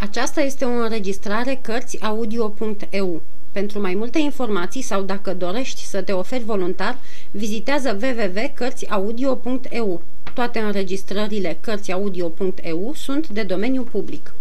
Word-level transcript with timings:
Aceasta 0.00 0.40
este 0.40 0.64
o 0.64 0.68
înregistrare 0.68 1.58
Cărțiaudio.eu. 1.62 3.22
Pentru 3.52 3.80
mai 3.80 3.94
multe 3.94 4.18
informații 4.18 4.82
sau 4.82 5.02
dacă 5.02 5.34
dorești 5.34 5.84
să 5.84 6.02
te 6.02 6.12
oferi 6.12 6.44
voluntar, 6.44 6.98
vizitează 7.30 7.98
www.cărțiaudio.eu. 8.02 10.02
Toate 10.34 10.58
înregistrările 10.58 11.58
Cărțiaudio.eu 11.60 12.92
sunt 12.94 13.28
de 13.28 13.42
domeniu 13.42 13.82
public. 13.82 14.34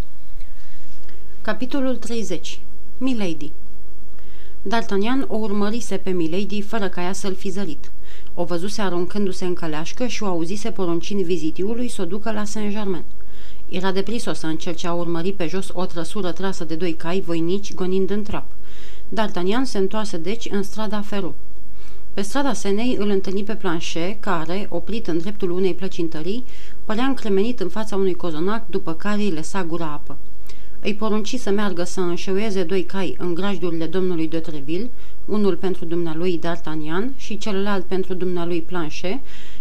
Capitolul 1.41 1.95
30. 1.95 2.59
Milady 2.97 3.51
D'Artagnan 4.61 5.27
o 5.27 5.35
urmărise 5.35 5.97
pe 5.97 6.09
Milady 6.09 6.61
fără 6.61 6.89
ca 6.89 7.01
ea 7.01 7.13
să-l 7.13 7.35
fi 7.35 7.49
zărit. 7.49 7.91
O 8.33 8.43
văzuse 8.43 8.81
aruncându-se 8.81 9.45
în 9.45 9.53
căleașcă 9.53 10.07
și 10.07 10.23
o 10.23 10.25
auzise 10.25 10.71
poruncind 10.71 11.21
vizitiului 11.21 11.89
să 11.89 12.01
o 12.01 12.05
ducă 12.05 12.31
la 12.31 12.43
Saint-Germain. 12.43 13.03
Era 13.69 13.91
deprisos 13.91 14.39
să 14.39 14.45
încerce 14.45 14.87
a 14.87 14.93
urmări 14.93 15.31
pe 15.31 15.47
jos 15.47 15.69
o 15.73 15.85
trăsură 15.85 16.31
trasă 16.31 16.63
de 16.63 16.75
doi 16.75 16.93
cai 16.93 17.19
voinici 17.19 17.73
gonind 17.73 18.09
în 18.09 18.23
trap. 18.23 18.45
D'Artagnan 19.09 19.63
se 19.63 19.77
întoarse 19.77 20.17
deci 20.17 20.47
în 20.51 20.63
strada 20.63 21.01
Feru. 21.01 21.35
Pe 22.13 22.21
strada 22.21 22.53
Senei 22.53 22.95
îl 22.99 23.09
întâlni 23.09 23.43
pe 23.43 23.55
Planchet, 23.55 24.21
care, 24.21 24.67
oprit 24.69 25.07
în 25.07 25.17
dreptul 25.17 25.51
unei 25.51 25.73
plăcintării, 25.73 26.45
părea 26.85 27.05
încremenit 27.05 27.59
în 27.59 27.69
fața 27.69 27.95
unui 27.95 28.15
cozonac 28.15 28.69
după 28.69 28.93
care 28.93 29.21
îi 29.21 29.31
lăsa 29.31 29.63
gura 29.63 29.91
apă. 29.91 30.17
Îi 30.79 30.95
porunci 30.95 31.35
să 31.35 31.49
meargă 31.49 31.83
să 31.83 31.99
înșeuieze 31.99 32.63
doi 32.63 32.83
cai 32.83 33.15
în 33.17 33.33
grajdurile 33.33 33.85
domnului 33.85 34.27
de 34.27 34.39
Treville, 34.39 34.89
unul 35.25 35.55
pentru 35.55 35.85
dumnealui 35.85 36.39
D'Artagnan 36.39 37.17
și 37.17 37.37
celălalt 37.37 37.85
pentru 37.85 38.13
dumnealui 38.13 38.61
Planchet, 38.61 39.19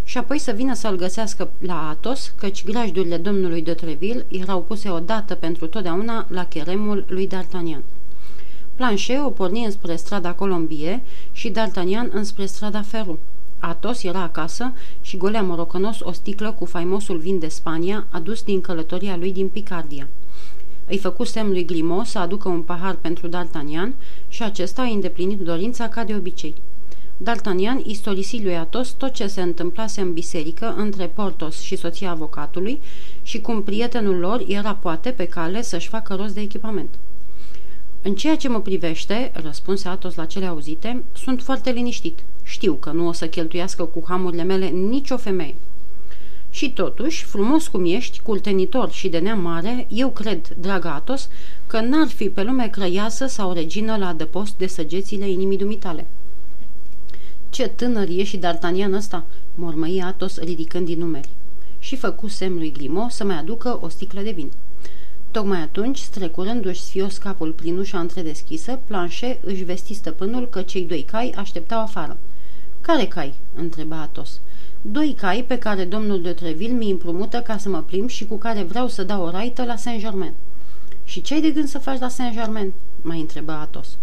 și 0.09 0.19
apoi 0.19 0.38
să 0.38 0.52
vină 0.52 0.74
să-l 0.74 0.96
găsească 0.96 1.51
la 1.59 1.88
Atos, 1.88 2.33
căci 2.38 2.64
grajdurile 2.64 3.16
domnului 3.16 3.62
de 3.62 3.74
Treville 3.74 4.27
erau 4.28 4.62
puse 4.62 4.88
odată 4.88 5.34
pentru 5.34 5.66
totdeauna 5.66 6.27
la 6.28 6.45
cheremul 6.45 7.05
lui 7.09 7.28
D'Artagnan. 7.28 7.83
Planchet 8.75 9.20
o 9.25 9.31
porni 9.31 9.64
înspre 9.64 9.97
strada 9.97 10.33
Colombie 10.33 11.03
și 11.33 11.50
D'Artagnan 11.50 12.11
înspre 12.11 12.47
strada 12.47 12.83
Feru. 12.83 13.19
Atos 13.58 14.03
era 14.03 14.22
acasă 14.22 14.72
și 15.00 15.16
golea 15.16 15.42
morocănos 15.42 16.00
o 16.00 16.12
sticlă 16.12 16.53
cu 16.53 16.64
faimosul 16.64 17.16
vin 17.16 17.38
de 17.38 17.48
Spania 17.48 18.06
adus 18.11 18.42
din 18.42 18.61
călătoria 18.61 19.16
lui 19.16 19.33
din 19.33 19.48
Picardia. 19.48 20.09
Îi 20.86 20.98
făcu 20.98 21.25
semn 21.25 21.50
lui 21.50 21.64
Grimo 21.64 22.03
să 22.05 22.19
aducă 22.19 22.48
un 22.48 22.62
pahar 22.62 22.94
pentru 22.94 23.28
D'Artagnan 23.28 23.92
și 24.28 24.42
acesta 24.42 24.83
a 24.83 24.84
îndeplinit 24.84 25.41
dorința 25.41 25.88
ca 25.88 26.05
de 26.05 26.14
obicei. 26.14 26.55
D'Artagnan 27.19 27.81
istorisi 27.84 28.42
lui 28.42 28.56
Atos 28.56 28.91
tot 28.91 29.12
ce 29.12 29.27
se 29.27 29.42
întâmplase 29.42 30.00
în 30.00 30.12
biserică 30.12 30.75
între 30.77 31.06
Portos 31.06 31.61
și 31.61 31.77
soția 31.77 32.11
avocatului 32.11 32.81
și 33.22 33.41
cum 33.41 33.62
prietenul 33.62 34.17
lor 34.17 34.45
era 34.48 34.75
poate 34.75 35.11
pe 35.11 35.25
cale 35.25 35.62
să-și 35.62 35.89
facă 35.89 36.14
rost 36.14 36.34
de 36.34 36.41
echipament. 36.41 36.94
În 38.03 38.14
ceea 38.14 38.37
ce 38.37 38.48
mă 38.48 38.61
privește, 38.61 39.31
răspunse 39.34 39.89
Atos 39.89 40.14
la 40.14 40.25
cele 40.25 40.47
auzite, 40.47 41.03
sunt 41.17 41.42
foarte 41.42 41.70
liniștit. 41.70 42.19
Știu 42.42 42.75
că 42.75 42.91
nu 42.91 43.06
o 43.06 43.12
să 43.12 43.28
cheltuiască 43.28 43.84
cu 43.84 44.05
hamurile 44.09 44.42
mele 44.42 44.67
nicio 44.67 45.17
femeie. 45.17 45.55
Și 46.50 46.70
totuși, 46.72 47.25
frumos 47.25 47.69
cum 47.69 47.84
ești, 47.84 48.20
cultenitor 48.20 48.91
și 48.91 49.09
de 49.09 49.19
neam 49.19 49.41
mare, 49.41 49.87
eu 49.91 50.11
cred, 50.11 50.56
dragă 50.61 50.89
Atos, 50.89 51.28
că 51.67 51.81
n-ar 51.81 52.09
fi 52.09 52.28
pe 52.28 52.42
lume 52.42 52.69
crăiasă 52.69 53.27
sau 53.27 53.53
regină 53.53 53.97
la 53.97 54.09
adăpost 54.09 54.56
de 54.56 54.67
săgețile 54.67 55.31
inimii 55.31 55.59
dumitale. 55.59 56.06
Ce 57.57 57.69
tânăr 57.69 58.09
e 58.09 58.25
și 58.25 58.39
D'Artagnan 58.39 58.93
ăsta!" 58.93 59.25
mormăi 59.55 60.03
Atos 60.03 60.39
ridicând 60.39 60.87
din 60.87 60.99
numeri. 60.99 61.29
Și 61.79 61.97
făcu 61.97 62.29
semn 62.29 62.57
lui 62.57 62.73
Grimo 62.73 63.07
să 63.09 63.25
mai 63.25 63.39
aducă 63.39 63.79
o 63.81 63.89
sticlă 63.89 64.21
de 64.21 64.31
vin. 64.31 64.51
Tocmai 65.31 65.61
atunci, 65.61 65.99
strecurându-și 65.99 66.81
sfios 66.81 67.17
capul 67.17 67.53
prin 67.53 67.79
ușa 67.79 67.99
întredeschisă, 67.99 68.79
Planchet 68.87 69.45
își 69.45 69.62
vesti 69.62 69.95
stăpânul 69.95 70.49
că 70.49 70.62
cei 70.62 70.83
doi 70.83 71.03
cai 71.03 71.31
așteptau 71.37 71.81
afară. 71.81 72.17
Care 72.81 73.06
cai?" 73.06 73.34
întreba 73.55 74.00
Atos. 74.00 74.41
Doi 74.81 75.15
cai 75.16 75.45
pe 75.47 75.59
care 75.59 75.84
domnul 75.84 76.22
de 76.22 76.33
Treville 76.33 76.75
mi 76.75 76.91
împrumută 76.91 77.41
ca 77.41 77.59
să 77.59 77.69
mă 77.69 77.83
plimb 77.83 78.09
și 78.09 78.27
cu 78.27 78.37
care 78.37 78.62
vreau 78.62 78.89
să 78.89 79.03
dau 79.03 79.22
o 79.22 79.31
raită 79.31 79.65
la 79.65 79.77
Saint-Germain." 79.77 80.34
Și 81.05 81.22
ce 81.22 81.34
ai 81.34 81.41
de 81.41 81.50
gând 81.50 81.69
să 81.69 81.78
faci 81.78 82.00
la 82.00 82.09
Saint-Germain?" 82.09 82.72
mai 83.03 83.21
întrebă 83.21 83.53
Atos. 83.53 83.97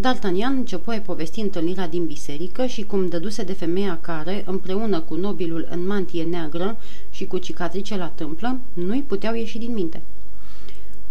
D'Artagnan 0.00 0.56
începu 0.56 0.90
a 0.90 0.98
povesti 0.98 1.40
întâlnirea 1.40 1.88
din 1.88 2.06
biserică 2.06 2.66
și 2.66 2.82
cum 2.82 3.08
dăduse 3.08 3.42
de 3.42 3.52
femeia 3.52 3.98
care, 4.00 4.42
împreună 4.46 5.00
cu 5.00 5.14
nobilul 5.14 5.68
în 5.70 5.86
mantie 5.86 6.22
neagră 6.22 6.76
și 7.10 7.26
cu 7.26 7.38
cicatrice 7.38 7.96
la 7.96 8.06
tâmplă, 8.06 8.58
nu-i 8.72 9.04
puteau 9.06 9.34
ieși 9.34 9.58
din 9.58 9.72
minte. 9.72 10.02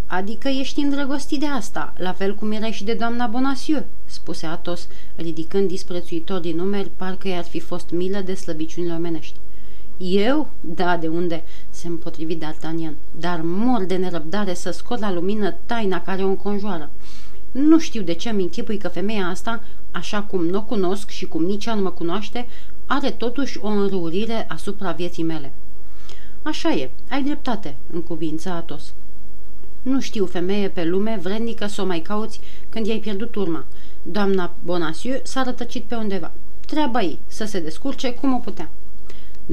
Adică 0.08 0.47
ești 0.47 0.80
îndrăgostit 0.80 1.40
de 1.40 1.46
asta, 1.46 1.94
la 1.97 2.14
fel 2.14 2.36
cum 2.36 2.52
erai 2.52 2.72
și 2.72 2.84
de 2.84 2.94
doamna 2.94 3.28
Bonacieux, 3.28 3.86
spuse 4.06 4.46
Atos, 4.46 4.88
ridicând 5.16 5.68
disprețuitor 5.68 6.40
din 6.40 6.56
numeri, 6.56 6.91
parcă 6.96 7.28
i-ar 7.28 7.44
fi 7.44 7.59
fost 7.59 7.90
milă 7.90 8.22
de 8.22 8.34
slăbiciunile 8.34 8.94
omenești. 8.94 9.36
Eu? 9.97 10.50
Da, 10.62 10.97
de 10.97 11.08
unde? 11.08 11.44
se 11.70 11.88
împotrivi 11.88 12.38
D'Artagnan, 12.38 12.94
dar 13.20 13.41
mor 13.44 13.84
de 13.84 13.96
nerăbdare 13.96 14.53
să 14.53 14.72
scot 14.72 15.00
la 15.00 15.12
lumină 15.12 15.56
taina 15.66 16.02
care 16.02 16.24
o 16.24 16.28
înconjoară. 16.28 16.90
Nu 17.51 17.79
știu 17.79 18.01
de 18.01 18.13
ce 18.13 18.29
îmi 18.29 18.41
închipui 18.41 18.78
că 18.78 18.88
femeia 18.88 19.25
asta, 19.25 19.63
așa 19.91 20.22
cum 20.22 20.45
nu 20.45 20.57
o 20.57 20.63
cunosc 20.63 21.09
și 21.09 21.28
cum 21.28 21.44
nici 21.44 21.66
ea 21.66 21.73
nu 21.73 21.81
mă 21.81 21.91
cunoaște, 21.91 22.47
are 22.85 23.12
totuși 23.12 23.57
o 23.62 23.67
înrăurire 23.67 24.45
asupra 24.50 24.91
vieții 24.91 25.23
mele. 25.23 25.51
Așa 26.44 26.72
e, 26.72 26.90
ai 27.09 27.23
dreptate, 27.23 27.75
în 27.94 28.01
cuvință 28.01 28.50
Atos. 28.50 28.94
Nu 29.81 30.00
știu 30.00 30.25
femeie 30.25 30.67
pe 30.67 30.85
lume 30.85 31.19
vrednică 31.22 31.67
să 31.67 31.81
o 31.81 31.85
mai 31.85 32.00
cauți 32.00 32.40
când 32.69 32.85
i-ai 32.85 33.00
pierdut 33.00 33.35
urma. 33.35 33.66
Doamna 34.01 34.53
Bonacieux 34.63 35.29
s-a 35.29 35.44
rătăcit 35.44 35.84
pe 35.84 35.95
undeva. 35.95 36.31
Treaba 36.67 37.01
ei, 37.01 37.19
să 37.28 37.45
se 37.45 37.59
descurce 37.59 38.13
cum 38.13 38.34
o 38.34 38.38
putea. 38.38 38.69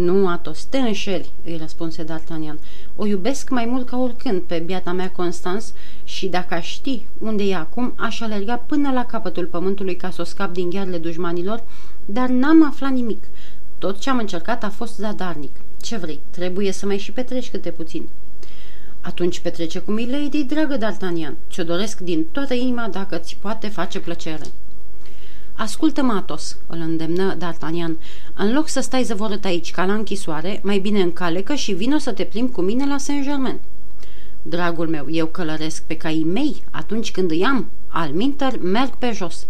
Nu, 0.01 0.29
Atos, 0.29 0.65
te 0.65 0.79
înșeli, 0.79 1.31
îi 1.45 1.57
răspunse 1.57 2.05
D'Artagnan. 2.05 2.59
O 2.97 3.07
iubesc 3.07 3.51
mai 3.51 3.65
mult 3.65 3.89
ca 3.89 3.99
oricând 3.99 4.43
pe 4.43 4.59
biata 4.59 4.93
mea 4.93 5.11
Constans 5.11 5.73
și 6.05 6.27
dacă 6.27 6.55
aș 6.55 6.69
ști 6.69 7.03
unde 7.19 7.43
e 7.43 7.55
acum, 7.55 7.93
aș 7.97 8.21
alerga 8.21 8.57
până 8.57 8.91
la 8.91 9.05
capătul 9.05 9.47
pământului 9.47 9.97
ca 9.97 10.11
să 10.11 10.21
o 10.21 10.25
scap 10.25 10.53
din 10.53 10.71
ghearele 10.71 10.99
dușmanilor, 10.99 11.63
dar 12.05 12.29
n-am 12.29 12.67
aflat 12.67 12.91
nimic. 12.91 13.25
Tot 13.79 13.99
ce 13.99 14.11
am 14.11 14.19
încercat 14.19 14.65
a 14.65 14.71
fost 14.71 14.95
zadarnic. 14.95 15.57
Ce 15.83 15.97
vrei, 15.97 16.21
trebuie 16.31 16.73
să 16.73 16.87
mai 16.87 16.99
și 16.99 17.13
petreci 17.13 17.51
câte 17.51 17.71
puțin. 17.71 18.09
Atunci 19.01 19.41
petrece 19.41 19.79
cu 19.79 19.91
Milady, 19.91 20.45
dragă 20.45 20.77
D'Artagnan. 20.77 21.35
Ce-o 21.49 21.65
doresc 21.65 22.01
din 22.01 22.27
toată 22.33 22.55
inima 22.55 22.89
dacă 22.89 23.17
ți 23.17 23.37
poate 23.41 23.69
face 23.69 24.01
plăcere. 24.01 24.45
Ascultă-mă, 25.59 26.13
Atos, 26.13 26.57
îl 26.67 26.79
îndemnă 26.81 27.37
D'Artagnan. 27.37 27.99
În 28.35 28.53
loc 28.53 28.69
să 28.69 28.81
stai 28.81 29.03
zăvorât 29.03 29.45
aici 29.45 29.71
ca 29.71 29.85
la 29.85 29.95
închisoare, 29.95 30.61
mai 30.63 30.79
bine 30.79 31.01
încalecă 31.01 31.55
și 31.55 31.73
vină 31.73 31.99
să 31.99 32.13
te 32.13 32.25
plimbi 32.25 32.53
cu 32.53 32.61
mine 32.61 32.87
la 32.87 32.99
Saint-Germain. 32.99 33.59
Dragul 34.43 34.89
meu, 34.89 35.07
eu 35.11 35.27
călăresc 35.27 35.83
pe 35.83 35.97
caii 35.97 36.25
mei 36.25 36.63
atunci 36.71 37.11
când 37.11 37.31
îi 37.31 37.45
am. 37.45 37.67
Al 37.89 38.11
minter, 38.13 38.59
merg 38.59 38.91
pe 38.91 39.13
jos. 39.15 39.47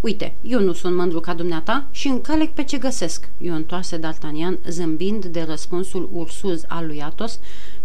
Uite, 0.00 0.34
eu 0.42 0.60
nu 0.60 0.72
sunt 0.72 0.96
mândru 0.96 1.20
ca 1.20 1.34
dumneata 1.34 1.84
și 1.90 2.08
încalec 2.08 2.50
pe 2.50 2.64
ce 2.64 2.78
găsesc, 2.78 3.28
eu 3.38 3.54
întoarse 3.54 3.98
D'Artagnan, 3.98 4.68
zâmbind 4.68 5.24
de 5.24 5.42
răspunsul 5.48 6.08
ursuz 6.12 6.62
al 6.68 6.86
lui 6.86 7.02
Atos, 7.02 7.38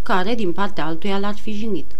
care, 0.03 0.35
din 0.35 0.51
partea 0.51 0.85
altuia, 0.85 1.17
l-ar 1.17 1.35
fi 1.35 1.51
jignit. 1.51 1.91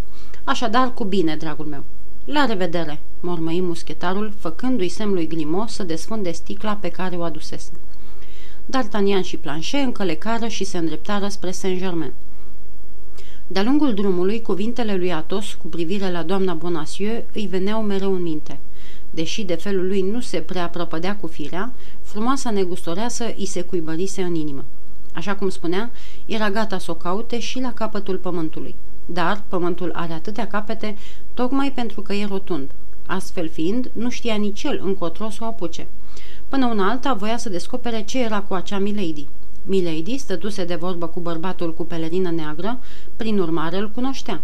Așadar, 0.44 0.94
cu 0.94 1.04
bine, 1.04 1.36
dragul 1.36 1.66
meu. 1.66 1.84
La 2.26 2.46
revedere, 2.46 3.00
mormăi 3.20 3.62
muschetarul, 3.62 4.34
făcându-i 4.40 4.88
semn 4.88 5.14
lui 5.14 5.28
Glimos 5.28 5.72
să 5.72 5.84
desfunde 5.84 6.32
sticla 6.32 6.76
pe 6.76 6.90
care 6.90 7.16
o 7.16 7.24
adusese. 7.24 7.72
D'Artagnan 8.66 9.24
și 9.24 9.38
Planchet 9.38 9.84
încălecară 9.84 10.48
și 10.48 10.64
se 10.64 10.78
îndreptară 10.78 11.28
spre 11.28 11.52
Saint-Germain. 11.52 12.14
De-a 13.48 13.64
lungul 13.64 13.94
drumului, 13.94 14.42
cuvintele 14.42 14.96
lui 14.96 15.14
Atos 15.14 15.54
cu 15.54 15.68
privire 15.68 16.12
la 16.12 16.24
doamna 16.24 16.54
Bonacieux 16.54 17.24
îi 17.34 17.48
veneau 17.48 17.82
mereu 17.82 18.14
în 18.14 18.22
minte. 18.22 18.60
Deși 19.10 19.44
de 19.44 19.56
felul 19.56 19.88
lui 19.88 20.02
nu 20.02 20.20
se 20.20 20.40
prea 20.40 20.70
prăpădea 20.70 21.16
cu 21.16 21.28
firea, 21.28 21.74
frumoasa 22.02 22.52
negustoreasă 22.52 23.26
îi 23.38 23.46
se 23.46 23.62
cuibărise 23.62 24.22
în 24.22 24.36
inimă. 24.36 24.66
Așa 25.14 25.36
cum 25.36 25.50
spunea, 25.50 25.92
era 26.26 26.50
gata 26.50 26.78
să 26.78 26.92
o 26.92 26.96
caute 26.96 27.40
și 27.40 27.60
la 27.60 27.74
capătul 27.74 28.18
pământului. 28.18 28.76
Dar 29.06 29.44
pământul 29.48 29.92
are 29.94 30.14
atâtea 30.14 30.48
capete 30.48 30.96
tocmai 31.34 31.72
pentru 31.72 32.02
că 32.02 32.14
e 32.14 32.26
rotund. 32.26 32.70
Astfel 33.06 33.50
fiind, 33.50 33.90
nu 33.94 34.10
știa 34.10 34.36
nici 34.36 34.64
el 34.64 34.82
încotro 34.84 35.30
să 35.30 35.38
o 35.42 35.46
apuce. 35.46 35.88
Până 36.50 36.66
una 36.66 36.90
alta 36.90 37.14
voia 37.14 37.38
să 37.38 37.50
descopere 37.50 38.04
ce 38.04 38.24
era 38.24 38.42
cu 38.42 38.54
acea 38.54 38.80
Milady. 38.80 39.28
Milady 39.64 40.18
stătuse 40.18 40.66
de 40.66 40.76
vorbă 40.76 41.08
cu 41.08 41.20
bărbatul 41.20 41.74
cu 41.74 41.84
pelerină 41.84 42.32
neagră, 42.32 42.80
prin 43.16 43.40
urmare 43.40 43.78
îl 43.78 43.90
cunoștea. 43.90 44.42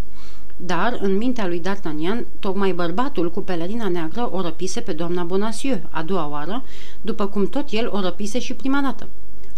Dar, 0.66 0.98
în 1.02 1.18
mintea 1.18 1.48
lui 1.48 1.62
D'Artagnan, 1.62 2.26
tocmai 2.40 2.74
bărbatul 2.74 3.32
cu 3.32 3.42
pelerina 3.42 3.88
neagră 3.88 4.30
o 4.32 4.42
răpise 4.42 4.80
pe 4.80 4.94
doamna 4.94 5.24
Bonacieux, 5.24 5.82
a 5.90 6.04
doua 6.04 6.28
oară, 6.28 6.64
după 7.02 7.28
cum 7.28 7.48
tot 7.48 7.66
el 7.70 7.90
o 7.92 8.00
răpise 8.00 8.40
și 8.40 8.54
prima 8.54 8.82
dată. 8.82 9.08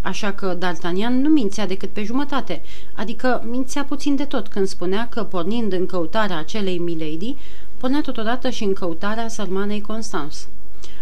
Așa 0.04 0.32
că 0.32 0.58
D'Artagnan 0.58 1.22
nu 1.22 1.30
mințea 1.30 1.68
decât 1.68 1.90
pe 1.90 2.04
jumătate, 2.04 2.62
adică 2.94 3.44
mințea 3.50 3.84
puțin 3.84 4.16
de 4.16 4.26
tot 4.26 4.48
când 4.48 4.68
spunea 4.68 5.08
că, 5.10 5.24
pornind 5.24 5.74
în 5.74 5.86
căutarea 5.86 6.38
acelei 6.38 6.78
Milady, 6.78 7.36
pornea 7.78 8.02
totodată 8.02 8.50
și 8.50 8.64
în 8.64 8.74
căutarea 8.74 9.28
sărmanei 9.28 9.82
Constance. 9.82 10.38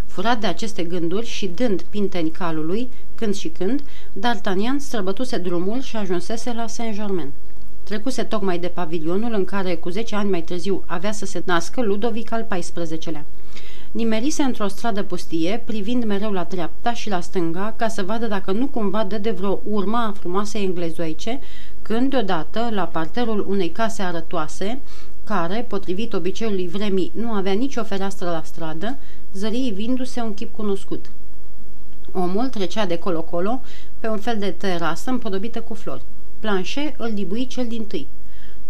Furat 0.05 0.39
de 0.39 0.47
aceste 0.47 0.83
gânduri 0.83 1.25
și 1.25 1.47
dând 1.47 1.81
pinteni 1.81 2.29
calului, 2.29 2.89
când 3.15 3.35
și 3.35 3.47
când, 3.47 3.81
D'Artagnan 4.19 4.77
străbătuse 4.77 5.37
drumul 5.37 5.81
și 5.81 5.95
ajunsese 5.95 6.53
la 6.53 6.67
Saint-Germain. 6.67 7.31
Trecuse 7.83 8.23
tocmai 8.23 8.59
de 8.59 8.67
pavilionul 8.67 9.33
în 9.33 9.45
care, 9.45 9.75
cu 9.75 9.89
10 9.89 10.15
ani 10.15 10.29
mai 10.29 10.41
târziu, 10.41 10.83
avea 10.85 11.11
să 11.11 11.25
se 11.25 11.41
nască 11.45 11.81
Ludovic 11.81 12.31
al 12.31 12.47
XIV-lea. 12.49 13.25
Nimerise 13.91 14.43
într-o 14.43 14.67
stradă 14.67 15.03
pustie, 15.03 15.61
privind 15.65 16.03
mereu 16.03 16.31
la 16.31 16.43
dreapta 16.43 16.93
și 16.93 17.09
la 17.09 17.21
stânga, 17.21 17.73
ca 17.77 17.87
să 17.87 18.03
vadă 18.03 18.27
dacă 18.27 18.51
nu 18.51 18.67
cumva 18.67 19.03
dă 19.03 19.17
de 19.17 19.31
vreo 19.31 19.61
urmă 19.63 19.97
a 19.97 20.13
frumoasei 20.19 20.63
englezoice, 20.63 21.39
când 21.81 22.09
deodată, 22.09 22.69
la 22.71 22.83
parterul 22.83 23.45
unei 23.49 23.69
case 23.69 24.01
arătoase, 24.01 24.79
care, 25.23 25.65
potrivit 25.67 26.13
obiceiului 26.13 26.67
vremii, 26.67 27.11
nu 27.15 27.31
avea 27.31 27.51
nicio 27.51 27.83
fereastră 27.83 28.29
la 28.29 28.41
stradă, 28.43 28.97
zării 29.33 29.71
vindu-se 29.71 30.21
un 30.21 30.33
chip 30.33 30.55
cunoscut. 30.55 31.05
Omul 32.11 32.47
trecea 32.47 32.85
de 32.85 32.97
colo-colo 32.97 33.61
pe 33.99 34.07
un 34.07 34.17
fel 34.17 34.37
de 34.39 34.51
terasă 34.51 35.09
împodobită 35.09 35.61
cu 35.61 35.73
flori. 35.73 36.03
Planchet 36.39 36.93
îl 36.97 37.11
dibui 37.13 37.47
cel 37.47 37.67
din 37.67 37.85
tâi. 37.85 38.07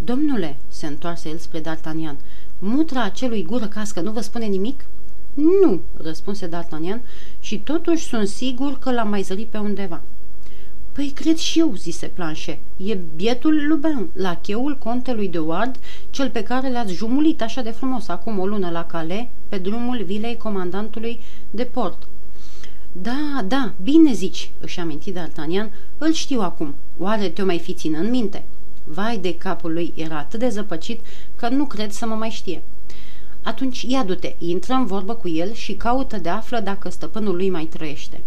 Domnule, 0.03 0.57
se 0.67 0.87
întoarse 0.87 1.29
el 1.29 1.37
spre 1.37 1.61
D'Artagnan, 1.61 2.15
mutra 2.59 3.03
acelui 3.03 3.43
gură 3.43 3.67
cască 3.67 4.01
nu 4.01 4.11
vă 4.11 4.21
spune 4.21 4.45
nimic?" 4.45 4.85
Nu," 5.33 5.81
răspunse 5.97 6.49
D'Artagnan, 6.49 7.01
și 7.39 7.59
totuși 7.59 8.03
sunt 8.03 8.27
sigur 8.27 8.79
că 8.79 8.91
l-am 8.91 9.09
mai 9.09 9.21
zărit 9.21 9.47
pe 9.47 9.57
undeva." 9.57 10.01
Păi 10.91 11.11
cred 11.15 11.37
și 11.37 11.59
eu," 11.59 11.73
zise 11.75 12.07
Planchet. 12.07 12.57
E 12.77 12.97
bietul 13.15 13.67
Lubin, 13.67 14.09
la 14.13 14.35
cheul 14.35 14.77
contelui 14.77 15.27
de 15.27 15.39
Ward, 15.39 15.75
cel 16.09 16.29
pe 16.29 16.43
care 16.43 16.71
l-ați 16.71 16.93
jumulit 16.93 17.41
așa 17.41 17.61
de 17.61 17.69
frumos 17.69 18.07
acum 18.07 18.39
o 18.39 18.45
lună 18.45 18.69
la 18.69 18.85
cale, 18.85 19.29
pe 19.49 19.57
drumul 19.57 20.03
vilei 20.03 20.37
comandantului 20.37 21.19
de 21.49 21.63
port." 21.63 22.07
Da, 22.91 23.45
da, 23.47 23.73
bine 23.83 24.13
zici," 24.13 24.51
își 24.59 24.79
aminti 24.79 25.13
D'Artagnan, 25.13 25.69
îl 25.97 26.11
știu 26.13 26.41
acum. 26.41 26.75
Oare 26.97 27.29
te-o 27.29 27.45
mai 27.45 27.59
fi 27.59 27.73
ținând 27.73 28.09
minte?" 28.09 28.43
Vai 28.83 29.17
de 29.17 29.35
capul 29.35 29.73
lui, 29.73 29.93
era 29.95 30.17
atât 30.17 30.39
de 30.39 30.49
zăpăcit 30.49 30.99
că 31.35 31.49
nu 31.49 31.65
cred 31.65 31.91
să 31.91 32.05
mă 32.05 32.15
mai 32.15 32.29
știe. 32.29 32.61
Atunci 33.43 33.81
ia 33.81 34.03
du-te, 34.03 34.35
intră 34.37 34.73
în 34.73 34.85
vorbă 34.85 35.13
cu 35.13 35.29
el 35.29 35.53
și 35.53 35.73
caută 35.73 36.17
de 36.17 36.29
află 36.29 36.59
dacă 36.59 36.89
stăpânul 36.89 37.35
lui 37.35 37.49
mai 37.49 37.65
trăiește. 37.65 38.21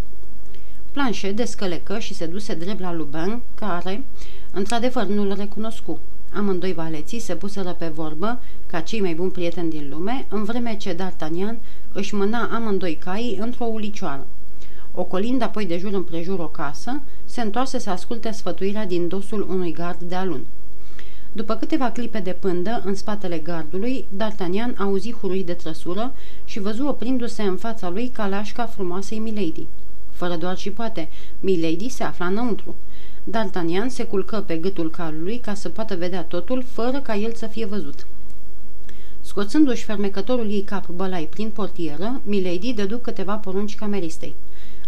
Planchet 0.91 1.35
descălecă 1.35 1.99
și 1.99 2.13
se 2.13 2.25
duse 2.25 2.53
drept 2.53 2.79
la 2.79 2.93
Lubin, 2.93 3.41
care, 3.55 4.03
într-adevăr, 4.51 5.05
nu-l 5.05 5.33
recunoscu. 5.37 5.99
Amândoi 6.33 6.73
valeții 6.73 7.19
se 7.19 7.35
puseră 7.35 7.71
pe 7.71 7.87
vorbă, 7.87 8.39
ca 8.65 8.79
cei 8.79 9.01
mai 9.01 9.13
buni 9.13 9.31
prieteni 9.31 9.69
din 9.69 9.87
lume, 9.89 10.25
în 10.29 10.43
vreme 10.43 10.77
ce 10.77 10.95
D'Artagnan 10.95 11.55
își 11.91 12.15
mâna 12.15 12.49
amândoi 12.53 12.95
caii 12.95 13.37
într-o 13.41 13.65
ulicioară. 13.65 14.27
Ocolind 14.93 15.41
apoi 15.41 15.65
de 15.65 15.77
jur 15.77 15.93
împrejur 15.93 16.39
o 16.39 16.47
casă, 16.47 17.01
se 17.25 17.41
întoarse 17.41 17.79
să 17.79 17.89
asculte 17.89 18.31
sfătuirea 18.31 18.85
din 18.85 19.07
dosul 19.07 19.47
unui 19.49 19.71
gard 19.71 20.01
de 20.01 20.15
alun. 20.15 20.45
După 21.35 21.55
câteva 21.55 21.91
clipe 21.91 22.19
de 22.19 22.31
pândă 22.31 22.81
în 22.85 22.95
spatele 22.95 23.37
gardului, 23.37 24.05
D'Artagnan 24.17 24.77
auzi 24.77 25.11
hurui 25.11 25.43
de 25.43 25.53
trăsură 25.53 26.13
și 26.45 26.59
văzu 26.59 26.85
oprindu-se 26.85 27.43
în 27.43 27.57
fața 27.57 27.89
lui 27.89 28.07
calașca 28.07 28.65
frumoasei 28.65 29.19
Milady. 29.19 29.67
Fără 30.11 30.35
doar 30.35 30.57
și 30.57 30.69
poate, 30.69 31.09
Milady 31.39 31.89
se 31.89 32.03
afla 32.03 32.25
înăuntru. 32.25 32.75
D'Artagnan 33.31 33.87
se 33.87 34.03
culcă 34.03 34.43
pe 34.47 34.57
gâtul 34.57 34.89
calului 34.89 35.37
ca 35.37 35.53
să 35.53 35.69
poată 35.69 35.95
vedea 35.95 36.23
totul 36.23 36.63
fără 36.63 36.99
ca 36.99 37.15
el 37.15 37.33
să 37.33 37.47
fie 37.47 37.65
văzut. 37.65 38.07
Scoțându-și 39.21 39.83
fermecătorul 39.83 40.51
ei 40.51 40.61
cap 40.61 40.87
bălai 40.87 41.27
prin 41.31 41.49
portieră, 41.49 42.21
Milady 42.23 42.73
dădu 42.73 42.97
câteva 42.97 43.35
porunci 43.35 43.75
cameristei. 43.75 44.35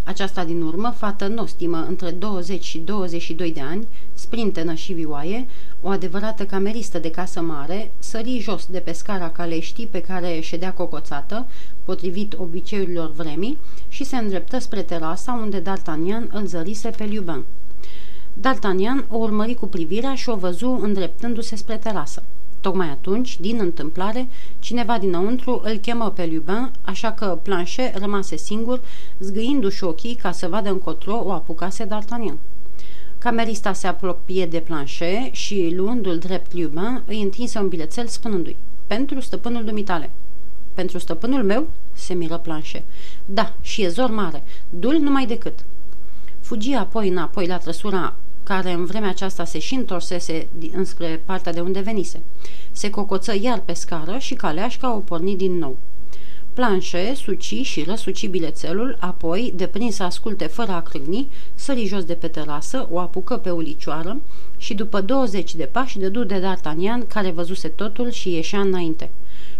Aceasta 0.07 0.44
din 0.44 0.62
urmă, 0.62 0.94
fată 0.98 1.27
nostimă 1.27 1.86
între 1.88 2.12
20 2.12 2.63
și 2.63 2.77
22 2.77 3.51
de 3.51 3.62
ani, 3.62 3.88
sprintenă 4.13 4.74
și 4.74 4.94
vioaie, 4.94 5.48
o 5.81 5.89
adevărată 5.89 6.45
cameristă 6.45 7.00
de 7.00 7.12
casă 7.12 7.42
mare, 7.42 7.92
sări 8.00 8.39
jos 8.39 8.65
de 8.65 8.80
pe 8.80 8.92
scara 8.92 9.30
caleștii 9.30 9.86
pe 9.86 10.01
care 10.01 10.39
ședea 10.39 10.74
cocoțată, 10.74 11.48
potrivit 11.83 12.33
obiceiurilor 12.33 13.12
vremii, 13.12 13.57
și 13.88 14.04
se 14.04 14.15
îndreptă 14.15 14.59
spre 14.59 14.81
terasa 14.81 15.39
unde 15.42 15.62
D'Artagnan 15.62 16.31
îl 16.31 16.45
zărise 16.45 16.89
pe 16.89 17.09
Lubin. 17.13 17.44
D'Artagnan 18.39 19.07
o 19.09 19.18
urmări 19.18 19.54
cu 19.54 19.68
privirea 19.68 20.15
și 20.15 20.30
o 20.30 20.36
văzu 20.36 20.80
îndreptându-se 20.81 21.56
spre 21.56 21.77
terasă. 21.77 22.24
Tocmai 22.62 22.89
atunci, 22.89 23.39
din 23.39 23.59
întâmplare, 23.59 24.27
cineva 24.59 24.98
dinăuntru 24.98 25.62
îl 25.63 25.75
chemă 25.75 26.09
pe 26.09 26.25
Lubin, 26.25 26.71
așa 26.81 27.12
că 27.12 27.39
Planchet 27.44 27.98
rămase 27.98 28.36
singur, 28.36 28.81
zgâindu-și 29.19 29.83
ochii 29.83 30.15
ca 30.15 30.31
să 30.31 30.48
vadă 30.48 30.69
încotro 30.69 31.21
o 31.24 31.31
apucase 31.31 31.86
D'Artagnan. 31.86 32.38
Camerista 33.18 33.74
se 33.74 33.88
apropie 33.88 34.45
de 34.45 34.59
Planchet 34.59 35.33
și, 35.33 35.74
luându-l 35.75 36.18
drept 36.18 36.54
Lubin, 36.54 37.01
îi 37.06 37.21
întinse 37.21 37.59
un 37.59 37.68
bilețel 37.68 38.07
spunându-i 38.07 38.57
Pentru 38.88 39.19
stăpânul 39.19 39.65
dumitale. 39.65 40.09
Pentru 40.74 40.98
stăpânul 40.98 41.44
meu?" 41.44 41.68
se 41.94 42.13
miră 42.13 42.38
Planchet. 42.38 42.83
Da, 43.25 43.56
și 43.62 43.83
e 43.83 43.89
zor 43.89 44.09
mare. 44.09 44.44
Dul 44.69 44.98
numai 44.98 45.25
decât." 45.25 45.59
Fugi 46.39 46.74
apoi 46.74 47.07
înapoi 47.09 47.48
la 47.48 47.57
trăsura 47.57 48.15
care 48.47 48.71
în 48.71 48.85
vremea 48.85 49.09
aceasta 49.09 49.45
se 49.45 49.59
și 49.59 49.73
întorsese 49.73 50.47
înspre 50.71 51.21
partea 51.25 51.53
de 51.53 51.59
unde 51.59 51.79
venise. 51.79 52.21
Se 52.71 52.89
cocoță 52.89 53.35
iar 53.41 53.59
pe 53.59 53.73
scară 53.73 54.17
și 54.17 54.33
caleașca 54.33 54.94
o 54.94 54.99
porni 54.99 55.35
din 55.35 55.57
nou. 55.57 55.77
Planșe, 56.53 57.13
suci 57.15 57.53
și 57.61 57.83
răsuci 57.83 58.27
bilețelul, 58.27 58.97
apoi, 58.99 59.53
deprins 59.55 59.95
să 59.95 60.03
asculte 60.03 60.45
fără 60.45 60.71
a 60.71 60.81
crâgni, 60.81 61.27
sări 61.55 61.85
jos 61.85 62.03
de 62.03 62.13
pe 62.13 62.27
terasă, 62.27 62.88
o 62.91 62.99
apucă 62.99 63.38
pe 63.38 63.49
ulicioară 63.49 64.21
și 64.57 64.73
după 64.73 65.01
20 65.01 65.55
de 65.55 65.69
pași 65.71 65.99
dădu 65.99 66.23
de 66.23 66.39
D'Artagnan, 66.39 67.07
care 67.07 67.31
văzuse 67.31 67.67
totul 67.67 68.11
și 68.11 68.33
ieșea 68.33 68.59
înainte. 68.59 69.09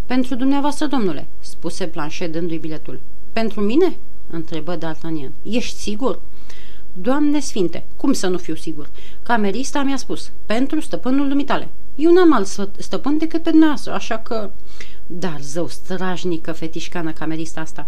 Pentru 0.06 0.36
dumneavoastră, 0.36 0.86
domnule," 0.86 1.28
spuse 1.40 1.88
Planșe 1.88 2.28
dându-i 2.28 2.58
biletul. 2.58 3.00
Pentru 3.34 3.62
mine?" 3.62 3.98
întrebă 4.30 4.78
D'Artagnan. 4.78 5.32
Ești 5.44 5.80
sigur?" 5.80 6.20
Doamne 7.02 7.40
sfinte, 7.40 7.86
cum 7.96 8.14
să 8.14 8.28
nu 8.28 8.38
fiu 8.38 8.56
sigur? 8.56 8.90
Camerista 9.24 9.84
mi-a 9.84 9.98
spus, 9.98 10.32
pentru 10.46 10.80
stăpânul 10.80 11.28
dumitale. 11.28 11.70
Eu 11.96 12.14
n-am 12.14 12.34
alt 12.34 12.72
stăpân 12.78 13.18
decât 13.18 13.44
pe 13.44 13.50
dumneavoastră, 13.50 13.94
așa 13.94 14.18
că... 14.18 14.50
Dar 15.06 15.40
zău 15.42 15.68
strajnică 15.68 16.52
fetișcană 16.52 17.12
camerista 17.12 17.62
asta. 17.62 17.88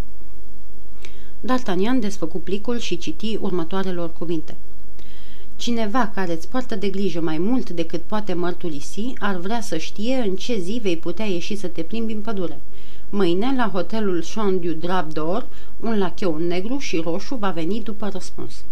D'Artagnan 1.41 1.99
desfăcu 1.99 2.37
plicul 2.37 2.77
și 2.77 2.97
citi 2.97 3.37
următoarelor 3.41 4.11
cuvinte. 4.13 4.55
Cineva 5.55 6.11
care 6.15 6.33
îți 6.33 6.47
poartă 6.47 6.75
de 6.75 6.89
grijă 6.89 7.21
mai 7.21 7.37
mult 7.37 7.69
decât 7.69 8.01
poate 8.01 8.33
mărturisi 8.33 9.13
ar 9.19 9.35
vrea 9.35 9.61
să 9.61 9.77
știe 9.77 10.15
în 10.15 10.35
ce 10.35 10.59
zi 10.59 10.79
vei 10.81 10.97
putea 10.97 11.25
ieși 11.25 11.55
să 11.55 11.67
te 11.67 11.81
plimbi 11.81 12.13
în 12.13 12.21
pădure. 12.21 12.61
Mâine, 13.09 13.53
la 13.55 13.69
hotelul 13.73 14.23
Champ 14.33 14.61
du 14.61 14.71
Drap 14.73 15.11
d'Or, 15.11 15.45
un 15.79 15.97
lacheu 15.97 16.37
negru 16.37 16.77
și 16.77 16.97
roșu 16.97 17.35
va 17.35 17.49
veni 17.49 17.81
după 17.81 18.09
răspuns. 18.13 18.63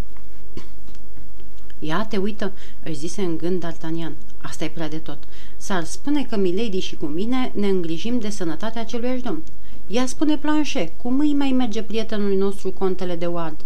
Ia 1.79 2.05
te 2.10 2.17
uită, 2.17 2.51
își 2.84 2.96
zise 2.96 3.22
în 3.22 3.38
gând 3.38 3.65
D'Artagnan. 3.65 4.12
asta 4.41 4.63
e 4.63 4.69
prea 4.69 4.89
de 4.89 4.98
tot. 4.98 5.17
S-ar 5.57 5.84
spune 5.84 6.24
că 6.24 6.38
Milady 6.38 6.79
și 6.79 6.96
cu 6.96 7.05
mine 7.05 7.51
ne 7.55 7.67
îngrijim 7.67 8.19
de 8.19 8.29
sănătatea 8.29 8.81
acelui 8.81 9.22
domn. 9.22 9.43
Ea 9.88 10.05
spune 10.05 10.38
Planchet, 10.38 10.91
cum 10.98 11.19
îi 11.19 11.34
mai 11.34 11.51
merge 11.51 11.84
prietenul 11.84 12.38
nostru 12.38 12.72
contele 12.72 13.15
de 13.15 13.25
Ward? 13.25 13.60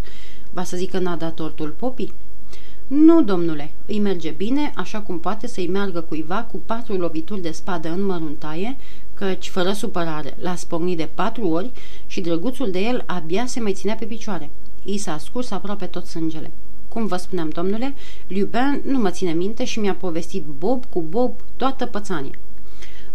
Va 0.50 0.64
să 0.64 0.76
zică 0.76 0.98
n-a 0.98 1.16
dat 1.16 1.34
tortul 1.34 1.74
popii? 1.78 2.12
Nu, 2.86 3.22
domnule, 3.22 3.72
îi 3.86 3.98
merge 3.98 4.30
bine, 4.30 4.72
așa 4.74 5.00
cum 5.00 5.18
poate 5.18 5.46
să-i 5.46 5.66
meargă 5.66 6.00
cuiva 6.00 6.42
cu 6.42 6.56
patru 6.56 6.96
lovituri 6.96 7.42
de 7.42 7.50
spadă 7.50 7.88
în 7.88 8.04
măruntaie, 8.04 8.76
căci, 9.14 9.48
fără 9.48 9.72
supărare, 9.72 10.36
l-a 10.40 10.54
spornit 10.54 10.96
de 10.96 11.08
patru 11.14 11.48
ori 11.48 11.70
și 12.06 12.20
drăguțul 12.20 12.70
de 12.70 12.78
el 12.78 13.02
abia 13.06 13.46
se 13.46 13.60
mai 13.60 13.72
ținea 13.72 13.94
pe 13.94 14.04
picioare. 14.04 14.50
I 14.84 14.98
s-a 14.98 15.18
scurs 15.18 15.50
aproape 15.50 15.86
tot 15.86 16.06
sângele. 16.06 16.50
Cum 16.92 17.06
vă 17.06 17.16
spuneam, 17.16 17.48
domnule, 17.48 17.94
Lubin 18.26 18.82
nu 18.84 18.98
mă 18.98 19.10
ține 19.10 19.32
minte 19.32 19.64
și 19.64 19.78
mi-a 19.78 19.94
povestit 19.94 20.44
Bob 20.58 20.84
cu 20.84 21.00
Bob 21.00 21.32
toată 21.56 21.86
pățania. 21.86 22.38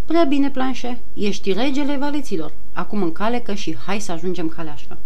Prea 0.06 0.24
bine, 0.24 0.50
Planșe, 0.50 1.00
ești 1.14 1.54
regele 1.54 1.98
valeților. 1.98 2.54
Acum 2.74 3.04
în 3.04 3.12
calecă 3.12 3.54
și 3.54 3.76
hai 3.76 4.00
să 4.00 4.12
ajungem 4.12 4.48
caleașcă. 4.48 4.98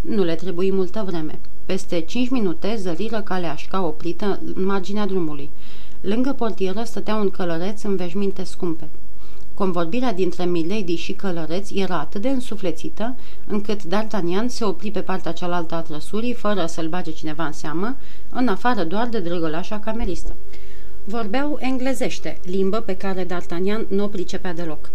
Nu 0.00 0.24
le 0.24 0.34
trebuie 0.34 0.72
multă 0.72 1.04
vreme. 1.06 1.38
Peste 1.66 2.00
cinci 2.00 2.28
minute 2.28 2.76
zăriră 2.76 3.20
caleașca 3.20 3.82
oprită 3.82 4.40
în 4.54 4.64
marginea 4.64 5.06
drumului. 5.06 5.50
Lângă 6.00 6.32
portieră 6.32 6.82
stătea 6.84 7.14
un 7.14 7.30
călăreț 7.30 7.82
în 7.82 7.96
veșminte 7.96 8.44
scumpe. 8.44 8.88
Convorbirea 9.54 10.12
dintre 10.12 10.44
Milady 10.44 10.94
și 10.94 11.12
călăreț 11.12 11.70
era 11.74 11.98
atât 11.98 12.20
de 12.20 12.28
însuflețită, 12.28 13.16
încât 13.46 13.80
D'Artagnan 13.80 14.46
se 14.46 14.64
opri 14.64 14.90
pe 14.90 15.00
partea 15.00 15.32
cealaltă 15.32 15.74
a 15.74 15.80
trăsurii, 15.80 16.34
fără 16.34 16.66
să-l 16.66 16.88
bage 16.88 17.10
cineva 17.10 17.46
în 17.46 17.52
seamă, 17.52 17.96
în 18.30 18.48
afară 18.48 18.84
doar 18.84 19.08
de 19.08 19.18
drăgălașa 19.18 19.78
cameristă. 19.78 20.34
Vorbeau 21.04 21.56
englezește, 21.60 22.40
limbă 22.44 22.80
pe 22.80 22.96
care 22.96 23.26
D'Artagnan 23.26 23.88
nu 23.88 24.04
o 24.04 24.06
pricepea 24.06 24.54
deloc. 24.54 24.90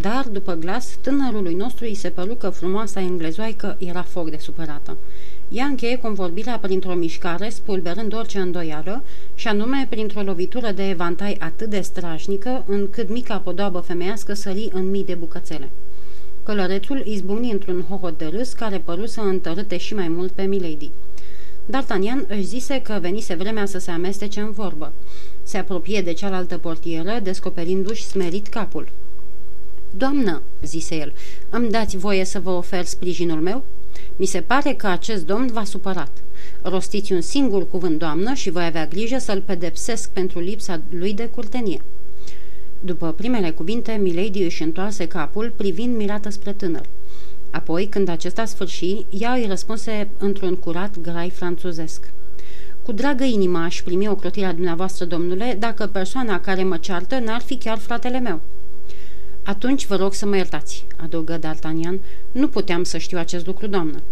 Dar, 0.00 0.28
după 0.28 0.54
glas, 0.54 0.98
tânărului 1.00 1.54
nostru 1.54 1.84
îi 1.84 1.94
se 1.94 2.08
păru 2.08 2.34
că 2.34 2.48
frumoasa 2.48 3.00
englezoaică 3.00 3.76
era 3.78 4.02
foc 4.02 4.30
de 4.30 4.36
supărată. 4.40 4.96
Ea 5.48 5.64
încheie 5.64 5.96
convorbirea 5.96 6.58
printr-o 6.58 6.94
mișcare, 6.94 7.48
spulberând 7.48 8.14
orice 8.14 8.38
îndoială, 8.38 9.02
și 9.34 9.48
anume 9.48 9.86
printr-o 9.90 10.20
lovitură 10.20 10.70
de 10.70 10.88
evantai 10.88 11.36
atât 11.40 11.70
de 11.70 11.80
strașnică, 11.80 12.64
încât 12.66 13.08
mica 13.08 13.38
podoabă 13.38 13.78
femeiască 13.78 14.32
sări 14.32 14.68
în 14.72 14.90
mii 14.90 15.04
de 15.04 15.14
bucățele. 15.14 15.68
Călărețul 16.42 17.02
izbucni 17.06 17.50
într-un 17.50 17.84
hohot 17.88 18.18
de 18.18 18.26
râs 18.26 18.52
care 18.52 18.78
păru 18.78 19.06
să 19.06 19.20
întărâte 19.20 19.76
și 19.76 19.94
mai 19.94 20.08
mult 20.08 20.30
pe 20.30 20.42
Milady. 20.42 20.90
D'Artagnan 21.70 22.26
își 22.28 22.44
zise 22.44 22.80
că 22.82 22.98
venise 23.00 23.34
vremea 23.34 23.66
să 23.66 23.78
se 23.78 23.90
amestece 23.90 24.40
în 24.40 24.50
vorbă. 24.50 24.92
Se 25.42 25.58
apropie 25.58 26.00
de 26.00 26.12
cealaltă 26.12 26.58
portieră, 26.58 27.18
descoperindu-și 27.22 28.04
smerit 28.04 28.46
capul. 28.46 28.88
Doamnă, 29.96 30.42
zise 30.62 30.94
el, 30.94 31.12
îmi 31.50 31.70
dați 31.70 31.96
voie 31.96 32.24
să 32.24 32.40
vă 32.40 32.50
ofer 32.50 32.84
sprijinul 32.84 33.40
meu?" 33.40 33.64
Mi 34.16 34.26
se 34.26 34.40
pare 34.40 34.72
că 34.72 34.86
acest 34.86 35.26
domn 35.26 35.46
v-a 35.46 35.64
supărat. 35.64 36.10
Rostiți 36.62 37.12
un 37.12 37.20
singur 37.20 37.68
cuvânt, 37.68 37.98
doamnă, 37.98 38.34
și 38.34 38.50
voi 38.50 38.64
avea 38.64 38.86
grijă 38.86 39.18
să-l 39.18 39.40
pedepsesc 39.40 40.10
pentru 40.10 40.40
lipsa 40.40 40.80
lui 40.90 41.14
de 41.14 41.26
curtenie." 41.26 41.82
După 42.80 43.12
primele 43.12 43.50
cuvinte, 43.50 43.92
Milady 43.92 44.42
își 44.42 44.62
întoarse 44.62 45.06
capul, 45.06 45.52
privind 45.56 45.96
mirată 45.96 46.30
spre 46.30 46.52
tânăr. 46.52 46.86
Apoi, 47.50 47.86
când 47.86 48.08
acesta 48.08 48.44
sfârși, 48.44 49.06
ea 49.10 49.32
îi 49.32 49.46
răspunse 49.46 50.08
într-un 50.18 50.54
curat 50.54 50.98
grai 51.00 51.30
franțuzesc. 51.30 52.10
Cu 52.82 52.92
dragă 52.92 53.24
inimă 53.24 53.58
aș 53.58 53.82
primi 53.82 54.08
o 54.08 54.14
crotire 54.14 54.46
a 54.46 54.52
dumneavoastră, 54.52 55.04
domnule, 55.04 55.56
dacă 55.58 55.86
persoana 55.86 56.40
care 56.40 56.64
mă 56.64 56.76
ceartă 56.76 57.18
n-ar 57.18 57.40
fi 57.40 57.56
chiar 57.56 57.78
fratele 57.78 58.18
meu." 58.18 58.40
Atunci 59.44 59.86
vă 59.86 59.96
rog 59.96 60.14
să 60.14 60.26
mă 60.26 60.36
iertați," 60.36 60.84
adăugă 60.96 61.38
D'Artagnan. 61.38 62.00
Nu 62.32 62.48
puteam 62.48 62.84
să 62.84 62.98
știu 62.98 63.18
acest 63.18 63.46
lucru, 63.46 63.66
doamnă." 63.66 64.02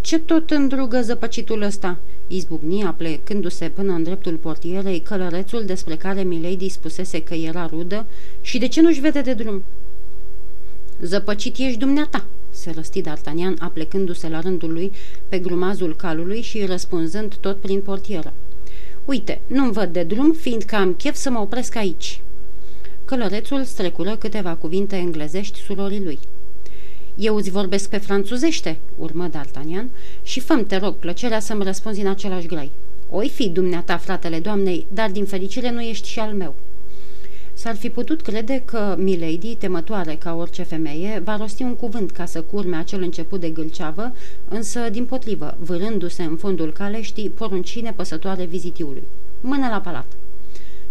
Ce 0.00 0.18
tot 0.18 0.50
îndrugă 0.50 1.00
zăpăcitul 1.02 1.62
ăsta?" 1.62 1.98
izbucni 2.26 2.84
aplecându-se 2.84 3.68
până 3.68 3.92
în 3.92 4.02
dreptul 4.02 4.36
portierei 4.36 5.00
călărețul 5.00 5.64
despre 5.64 5.96
care 5.96 6.22
Milady 6.22 6.68
spusese 6.68 7.22
că 7.22 7.34
era 7.34 7.66
rudă 7.66 8.06
și 8.40 8.58
de 8.58 8.68
ce 8.68 8.80
nu-și 8.80 9.00
vede 9.00 9.20
de 9.20 9.32
drum?" 9.32 9.62
Zăpăcit 11.02 11.56
ești 11.58 11.78
dumneata," 11.78 12.26
se 12.50 12.70
răsti 12.70 13.02
D'Artagnan 13.02 13.58
aplecându-se 13.58 14.28
la 14.28 14.40
rândul 14.40 14.72
lui 14.72 14.92
pe 15.28 15.38
grumazul 15.38 15.96
calului 15.96 16.40
și 16.40 16.64
răspunzând 16.64 17.34
tot 17.34 17.60
prin 17.60 17.80
portieră. 17.80 18.32
Uite, 19.04 19.40
nu-mi 19.46 19.72
văd 19.72 19.92
de 19.92 20.02
drum, 20.02 20.32
fiindcă 20.32 20.76
am 20.76 20.94
chef 20.94 21.14
să 21.14 21.30
mă 21.30 21.38
opresc 21.38 21.76
aici." 21.76 22.20
Călărețul 23.10 23.64
strecură 23.64 24.16
câteva 24.16 24.54
cuvinte 24.54 24.96
englezești 24.96 25.58
surorii 25.58 26.02
lui. 26.02 26.18
Eu 27.14 27.36
îți 27.36 27.50
vorbesc 27.50 27.88
pe 27.88 27.96
franțuzește, 27.98 28.78
urmă 28.96 29.28
D'Artagnan, 29.28 29.84
și 30.22 30.40
făm 30.40 30.64
te 30.64 30.76
rog, 30.76 30.94
plăcerea 30.94 31.40
să-mi 31.40 31.64
răspunzi 31.64 32.00
în 32.00 32.06
același 32.06 32.46
grai. 32.46 32.70
Oi 33.10 33.28
fi 33.28 33.48
dumneata, 33.48 33.96
fratele 33.96 34.38
doamnei, 34.38 34.86
dar 34.92 35.10
din 35.10 35.24
fericire 35.24 35.70
nu 35.70 35.80
ești 35.80 36.08
și 36.08 36.18
al 36.18 36.32
meu. 36.32 36.54
S-ar 37.52 37.76
fi 37.76 37.90
putut 37.90 38.22
crede 38.22 38.62
că 38.64 38.94
Milady, 38.98 39.54
temătoare 39.54 40.14
ca 40.14 40.34
orice 40.34 40.62
femeie, 40.62 41.22
va 41.24 41.36
rosti 41.36 41.62
un 41.62 41.74
cuvânt 41.74 42.10
ca 42.10 42.24
să 42.24 42.42
curme 42.42 42.76
acel 42.76 43.02
început 43.02 43.40
de 43.40 43.50
gâlceavă, 43.50 44.12
însă, 44.48 44.88
din 44.90 45.04
potrivă, 45.04 45.56
vârându-se 45.60 46.22
în 46.22 46.36
fundul 46.36 46.72
caleștii, 46.72 47.28
porunci 47.28 47.80
nepăsătoare 47.80 48.44
vizitiului. 48.44 49.02
Mână 49.40 49.68
la 49.68 49.80
palat. 49.80 50.06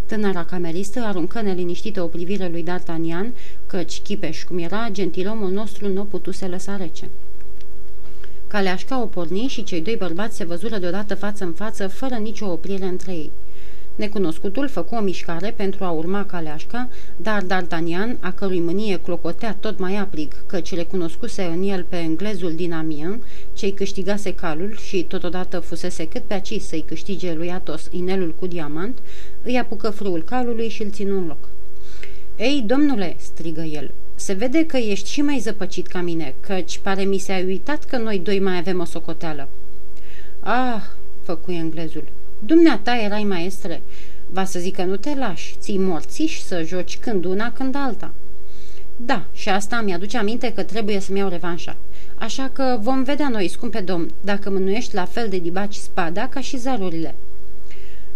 Tânăra 0.10 0.44
cameristă 0.44 1.00
aruncă 1.00 1.42
neliniștită 1.42 2.01
o 2.01 2.06
privire 2.06 2.48
lui 2.48 2.63
D'Artagnan, 2.63 3.32
căci, 3.68 4.01
chipeș 4.01 4.44
cum 4.44 4.58
era, 4.58 4.88
gentilomul 4.92 5.51
nostru 5.51 5.88
nu 5.88 6.04
putuse 6.04 6.48
lăsa 6.48 6.78
rece. 6.78 7.10
Caleașca 8.48 9.01
o 9.01 9.06
porni 9.06 9.48
și 9.48 9.63
cei 9.63 9.82
doi 9.82 9.96
bărbați 9.96 10.36
se 10.36 10.46
văzură 10.46 10.78
deodată 10.78 11.16
față 11.16 11.44
în 11.44 11.51
față, 11.51 11.88
fără 11.88 12.16
nicio 12.16 12.51
oprire 12.51 12.86
între 12.86 13.12
ei. 13.12 13.32
Necunoscutul 13.96 14.68
făcu 14.68 14.96
o 14.96 15.00
mișcare 15.00 15.54
pentru 15.56 15.84
a 15.84 15.89
urma 15.89 16.25
caleașca, 16.25 16.89
dar 17.18 17.44
D'Artagnan, 17.44 18.20
a 18.20 18.32
cărui 18.32 18.60
mânie 18.60 19.00
clocotea 19.00 19.56
tot 19.60 19.80
mai 19.80 19.96
aprig, 19.96 20.46
căci 20.46 20.75
recunoscuse 20.75 21.44
în 21.44 21.63
el 21.63 21.86
pe 21.89 21.96
englezul 21.96 22.54
din 22.54 22.74
Amiens, 22.74 23.16
ce-i 23.54 23.72
câștigase 23.72 24.34
calul 24.34 24.78
și 24.78 25.04
totodată 25.04 25.60
fusese 25.60 26.08
cât 26.08 26.24
pe 26.24 26.34
aci 26.34 26.62
să-i 26.62 26.84
câștige 26.88 27.34
lui 27.34 27.51
Atos 27.51 27.88
inelul 27.92 28.36
cu 28.39 28.48
diamant, 28.48 28.98
îi 29.50 29.58
apucă 29.58 29.89
frâul 29.89 30.24
calului 30.24 30.70
și 30.70 30.84
îl 30.84 30.89
ținu 30.91 31.18
în 31.18 31.27
loc. 31.27 31.50
Ei, 32.38 32.63
domnule!" 32.65 33.15
strigă 33.20 33.62
el, 33.62 33.91
se 34.15 34.34
vede 34.34 34.65
că 34.65 34.77
ești 34.77 35.10
și 35.10 35.22
mai 35.22 35.39
zăpăcit 35.39 35.88
ca 35.88 36.01
mine, 36.01 36.36
căci 36.39 36.77
pare 36.77 37.03
mi 37.03 37.18
se-a 37.18 37.38
uitat 37.46 37.84
că 37.84 37.98
noi 37.98 38.20
doi 38.20 38.39
mai 38.39 38.58
avem 38.58 38.79
o 38.79 38.86
socoteală." 38.86 39.48
Ah!" 40.39 40.82
făcu 41.24 41.51
englezul, 41.51 42.03
Dumneata 42.39 42.96
erai 42.96 43.24
maestre. 43.24 43.82
Va 44.29 44.44
să 44.44 44.60
zic 44.60 44.75
că 44.75 44.84
nu 44.84 44.96
te 44.96 45.15
lași, 45.15 45.56
ții 45.60 45.77
morțiși 45.77 46.44
să 46.44 46.63
joci 46.63 46.98
când 46.98 47.25
una, 47.25 47.51
când 47.51 47.75
alta. 47.75 48.13
Da, 48.96 49.25
și 49.34 49.50
asta 49.50 49.82
mi-aduce 49.82 50.18
aminte 50.18 50.53
că 50.53 50.63
trebuie 50.63 51.00
să-mi 51.00 51.18
iau 51.18 51.29
revanșa. 51.29 51.77
Așa 52.15 52.50
că 52.53 52.77
vom 52.82 53.03
vedea 53.03 53.29
noi, 53.29 53.48
scumpe 53.48 53.79
domn, 53.79 54.12
dacă 54.22 54.50
mânuiești 54.50 54.96
la 54.96 55.06
fel 55.06 55.29
de 55.29 55.38
dibaci 55.38 55.74
spada 55.74 56.27
ca 56.27 56.41
și 56.41 56.58
zarurile. 56.58 57.15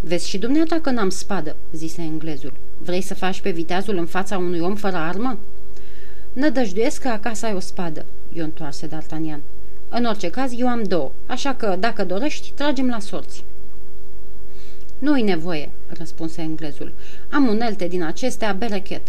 Vezi 0.05 0.29
și 0.29 0.37
dumneata 0.37 0.79
că 0.79 0.89
n-am 0.89 1.09
spadă, 1.09 1.55
zise 1.71 2.01
englezul. 2.01 2.53
Vrei 2.77 3.01
să 3.01 3.13
faci 3.13 3.41
pe 3.41 3.51
viteazul 3.51 3.97
în 3.97 4.05
fața 4.05 4.37
unui 4.37 4.59
om 4.59 4.75
fără 4.75 4.95
armă? 4.95 5.37
Nădăjduiesc 6.33 7.01
că 7.01 7.07
acasă 7.07 7.45
ai 7.45 7.53
o 7.53 7.59
spadă, 7.59 8.05
i-o 8.33 8.43
întoarse 8.43 8.87
D'Artagnan. 8.87 9.39
În 9.89 10.05
orice 10.05 10.29
caz, 10.29 10.59
eu 10.59 10.67
am 10.67 10.83
două, 10.83 11.11
așa 11.25 11.53
că, 11.53 11.75
dacă 11.79 12.05
dorești, 12.05 12.51
tragem 12.55 12.87
la 12.87 12.99
sorți. 12.99 13.43
Nu-i 14.99 15.21
nevoie, 15.21 15.69
răspunse 15.87 16.41
englezul. 16.41 16.93
Am 17.29 17.47
unelte 17.47 17.87
din 17.87 18.03
acestea 18.03 18.53
berechet. 18.53 19.07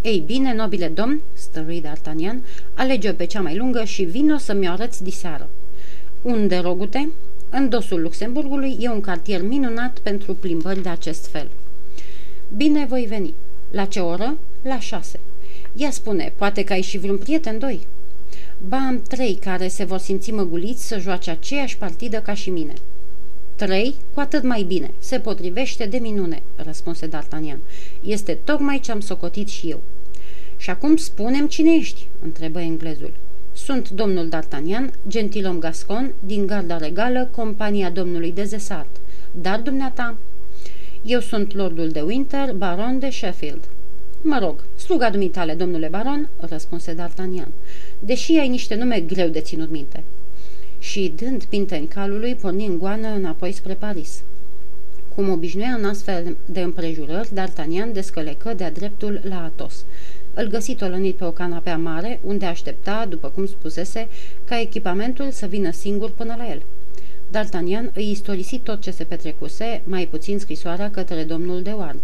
Ei 0.00 0.22
bine, 0.26 0.54
nobile 0.54 0.88
domn, 0.88 1.20
stărui 1.32 1.82
D'Artagnan, 1.82 2.36
alege-o 2.74 3.12
pe 3.12 3.24
cea 3.24 3.40
mai 3.40 3.56
lungă 3.56 3.84
și 3.84 4.02
vino 4.02 4.36
să-mi 4.36 4.68
o 4.68 4.70
arăți 4.70 5.02
diseară. 5.02 5.48
Unde, 6.22 6.58
rogute? 6.58 7.08
În 7.54 7.68
dosul 7.68 8.00
Luxemburgului 8.00 8.76
e 8.80 8.88
un 8.88 9.00
cartier 9.00 9.42
minunat 9.42 9.98
pentru 9.98 10.34
plimbări 10.34 10.82
de 10.82 10.88
acest 10.88 11.26
fel. 11.26 11.50
Bine 12.56 12.86
voi 12.88 13.04
veni. 13.08 13.34
La 13.70 13.84
ce 13.84 14.00
oră? 14.00 14.38
La 14.62 14.78
șase. 14.78 15.20
Ia 15.72 15.90
spune, 15.90 16.32
poate 16.36 16.64
că 16.64 16.72
ai 16.72 16.82
și 16.82 16.98
vreun 16.98 17.18
prieten 17.18 17.58
doi? 17.58 17.86
Ba, 18.68 18.76
am 18.76 19.02
trei 19.08 19.34
care 19.34 19.68
se 19.68 19.84
vor 19.84 19.98
simți 19.98 20.30
măguliți 20.30 20.86
să 20.86 20.98
joace 20.98 21.30
aceeași 21.30 21.76
partidă 21.76 22.20
ca 22.20 22.34
și 22.34 22.50
mine. 22.50 22.72
Trei, 23.56 23.94
cu 24.14 24.20
atât 24.20 24.42
mai 24.42 24.62
bine. 24.62 24.90
Se 24.98 25.18
potrivește 25.18 25.86
de 25.86 25.96
minune, 25.96 26.42
răspunse 26.56 27.08
D'Artagnan. 27.08 27.58
Este 28.02 28.38
tocmai 28.44 28.80
ce 28.80 28.92
am 28.92 29.00
socotit 29.00 29.48
și 29.48 29.70
eu. 29.70 29.80
Și 30.56 30.70
acum 30.70 30.96
spunem 30.96 31.48
cine 31.48 31.74
ești, 31.74 32.06
întrebă 32.22 32.60
englezul. 32.60 33.12
Sunt 33.64 33.90
domnul 33.90 34.28
D'Artagnan, 34.28 34.92
gentilom 35.08 35.58
gascon, 35.58 36.14
din 36.20 36.46
garda 36.46 36.76
regală, 36.76 37.28
compania 37.34 37.90
domnului 37.90 38.32
de 38.32 38.44
Zesart. 38.44 38.96
Dar 39.30 39.60
dumneata... 39.60 40.16
Eu 41.04 41.20
sunt 41.20 41.54
lordul 41.54 41.88
de 41.88 42.00
Winter, 42.00 42.54
baron 42.54 42.98
de 42.98 43.10
Sheffield. 43.10 43.64
Mă 44.22 44.38
rog, 44.38 44.64
sluga 44.76 45.10
dumitale, 45.10 45.54
domnule 45.54 45.88
baron, 45.88 46.28
răspunse 46.40 46.94
D'Artagnan, 46.94 47.48
deși 47.98 48.32
ai 48.32 48.48
niște 48.48 48.74
nume 48.74 49.00
greu 49.00 49.28
de 49.28 49.40
ținut 49.40 49.70
minte 49.70 50.02
și, 50.78 51.12
dând 51.16 51.44
pinteni 51.44 51.86
calului, 51.86 52.34
porni 52.34 52.66
în 52.66 52.78
goană 52.78 53.08
înapoi 53.08 53.52
spre 53.52 53.74
Paris. 53.74 54.22
Cum 55.14 55.30
obișnuia 55.30 55.74
în 55.78 55.84
astfel 55.84 56.36
de 56.44 56.60
împrejurări, 56.60 57.28
D'Artagnan 57.28 57.92
descălecă 57.92 58.54
de-a 58.54 58.70
dreptul 58.70 59.20
la 59.28 59.42
Atos. 59.42 59.84
Îl 60.34 60.46
găsi 60.46 60.74
tolănit 60.74 61.16
pe 61.16 61.24
o 61.24 61.30
canapea 61.30 61.76
mare, 61.76 62.20
unde 62.22 62.46
aștepta, 62.46 63.06
după 63.08 63.28
cum 63.28 63.46
spusese, 63.46 64.08
ca 64.44 64.60
echipamentul 64.60 65.30
să 65.30 65.46
vină 65.46 65.70
singur 65.70 66.10
până 66.10 66.34
la 66.38 66.50
el. 66.50 66.62
D'Artagnan 67.30 67.92
îi 67.94 68.10
istorisi 68.10 68.58
tot 68.58 68.80
ce 68.80 68.90
se 68.90 69.04
petrecuse, 69.04 69.82
mai 69.84 70.06
puțin 70.06 70.38
scrisoarea 70.38 70.90
către 70.90 71.22
domnul 71.22 71.62
de 71.62 71.70
Ward. 71.70 72.00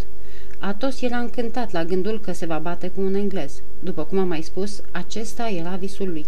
Atos 0.59 1.03
era 1.03 1.19
încântat 1.19 1.73
la 1.73 1.85
gândul 1.85 2.21
că 2.21 2.33
se 2.33 2.47
va 2.47 2.59
bate 2.59 2.89
cu 2.89 3.01
un 3.01 3.15
englez. 3.15 3.63
După 3.79 4.05
cum 4.05 4.19
am 4.19 4.29
mai 4.29 4.43
spus, 4.43 4.83
acesta 4.91 5.49
era 5.49 5.77
visul 5.77 6.09
lui. 6.09 6.27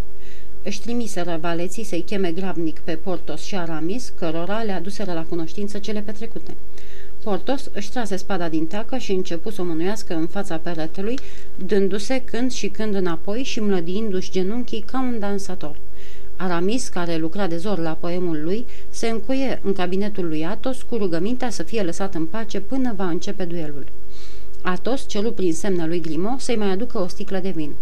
Își 0.62 0.80
trimiseră 0.80 1.38
valeții 1.40 1.84
să-i 1.84 2.02
cheme 2.02 2.32
grabnic 2.32 2.78
pe 2.78 2.94
Portos 2.94 3.42
și 3.42 3.56
Aramis, 3.56 4.12
cărora 4.18 4.62
le 4.62 4.72
aduseră 4.72 5.12
la 5.12 5.24
cunoștință 5.24 5.78
cele 5.78 6.00
petrecute. 6.00 6.54
Portos 7.22 7.70
își 7.72 7.90
trase 7.90 8.16
spada 8.16 8.48
din 8.48 8.66
teacă 8.66 8.96
și 8.98 9.12
începu 9.12 9.50
să 9.50 9.60
o 9.60 9.64
mânuiască 9.64 10.14
în 10.14 10.26
fața 10.26 10.56
peretelui, 10.56 11.18
dându-se 11.66 12.22
când 12.24 12.50
și 12.50 12.68
când 12.68 12.94
înapoi 12.94 13.42
și 13.42 13.60
mlădiindu-și 13.60 14.30
genunchii 14.30 14.84
ca 14.92 15.00
un 15.00 15.18
dansator. 15.18 15.76
Aramis, 16.36 16.88
care 16.88 17.16
lucra 17.16 17.46
de 17.46 17.56
zor 17.56 17.78
la 17.78 17.92
poemul 17.92 18.40
lui, 18.42 18.64
se 18.90 19.08
încuie 19.08 19.60
în 19.62 19.72
cabinetul 19.72 20.26
lui 20.28 20.44
Atos 20.44 20.82
cu 20.82 20.96
rugămintea 20.96 21.50
să 21.50 21.62
fie 21.62 21.82
lăsat 21.82 22.14
în 22.14 22.26
pace 22.26 22.60
până 22.60 22.92
va 22.96 23.08
începe 23.08 23.44
duelul. 23.44 23.86
Atos 24.62 25.06
ceru 25.06 25.32
prin 25.32 25.52
semnă 25.52 25.86
lui 25.86 26.00
Grimo 26.00 26.36
să-i 26.38 26.56
mai 26.56 26.70
aducă 26.70 26.98
o 26.98 27.06
sticlă 27.06 27.38
de 27.38 27.50
vin. 27.50 27.74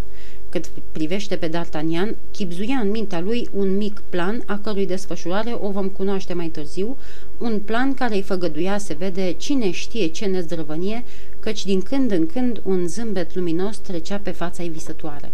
Cât 0.51 0.71
privește 0.93 1.37
pe 1.37 1.49
D'Artagnan, 1.49 2.17
chipzuia 2.31 2.77
în 2.77 2.91
mintea 2.91 3.21
lui 3.21 3.49
un 3.53 3.77
mic 3.77 4.03
plan, 4.09 4.43
a 4.47 4.59
cărui 4.63 4.87
desfășurare 4.87 5.57
o 5.61 5.71
vom 5.71 5.89
cunoaște 5.89 6.33
mai 6.33 6.49
târziu, 6.49 6.97
un 7.39 7.61
plan 7.61 7.95
care 7.95 8.15
îi 8.15 8.23
făgăduia 8.23 8.79
să 8.79 8.95
vede 8.99 9.33
cine 9.33 9.71
știe 9.71 10.07
ce 10.07 10.27
nezdrăvănie, 10.27 11.05
căci 11.41 11.65
din 11.65 11.81
când 11.81 12.11
în 12.11 12.27
când 12.27 12.61
un 12.65 12.87
zâmbet 12.87 13.35
luminos 13.35 13.79
trecea 13.79 14.19
pe 14.19 14.31
fața 14.31 14.63
ei 14.63 14.69
visătoare. 14.69 15.33